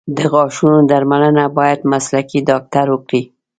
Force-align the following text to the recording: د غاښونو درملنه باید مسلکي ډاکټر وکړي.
د 0.17 0.17
غاښونو 0.31 0.79
درملنه 0.91 1.43
باید 1.57 1.79
مسلکي 1.91 2.39
ډاکټر 2.49 2.85
وکړي. 2.91 3.21